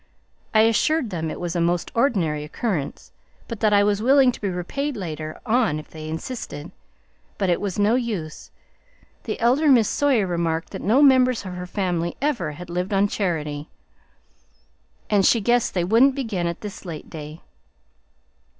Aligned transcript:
I 0.51 0.61
assured 0.61 1.11
them 1.11 1.29
it 1.29 1.39
was 1.39 1.55
a 1.55 1.61
most 1.61 1.91
ordinary 1.93 2.43
occurrence, 2.43 3.11
and 3.47 3.59
that 3.59 3.71
I 3.71 3.83
was 3.83 4.01
willing 4.01 4.31
to 4.31 4.41
be 4.41 4.49
repaid 4.49 4.97
later 4.97 5.39
on 5.45 5.77
if 5.77 5.91
they 5.91 6.09
insisted, 6.09 6.71
but 7.37 7.51
it 7.51 7.61
was 7.61 7.77
no 7.77 7.93
use. 7.93 8.49
The 9.25 9.39
elder 9.39 9.67
Miss 9.69 9.87
Sawyer 9.87 10.25
remarked 10.25 10.71
that 10.71 10.81
no 10.81 11.03
member 11.03 11.29
of 11.29 11.41
her 11.43 11.67
family 11.67 12.17
ever 12.19 12.53
had 12.53 12.67
lived 12.71 12.93
on 12.93 13.07
charity, 13.09 13.69
and 15.07 15.23
she 15.23 15.39
guessed 15.39 15.75
they 15.75 15.83
wouldn't 15.83 16.15
begin 16.15 16.47
at 16.47 16.61
this 16.61 16.83
late 16.83 17.11
day." 17.11 17.41